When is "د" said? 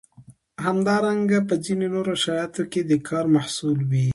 2.89-2.91